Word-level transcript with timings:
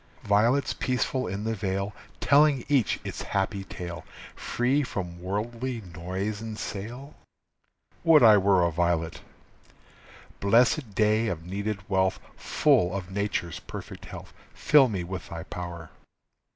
Violets 0.23 0.73
peaceful 0.73 1.27
in 1.27 1.43
the 1.43 1.53
vale, 1.53 1.93
Telling 2.19 2.65
each 2.67 2.99
its 3.03 3.21
happy 3.21 3.63
tale, 3.65 4.03
Free 4.35 4.81
from 4.81 5.21
worldly 5.21 5.81
noise 5.95 6.41
and 6.41 6.57
sale. 6.57 7.13
Would 8.03 8.23
I 8.23 8.35
were 8.37 8.63
a 8.65 8.71
violet! 8.71 9.21
Blessed 10.39 10.95
day 10.95 11.27
of 11.27 11.45
needed 11.45 11.87
wealth, 11.87 12.19
Full 12.35 12.95
of 12.95 13.11
Nature's 13.11 13.59
perfect 13.59 14.05
health, 14.05 14.33
Fill 14.55 14.87
me 14.89 15.03
with 15.03 15.29
thy 15.29 15.43
power. 15.43 15.91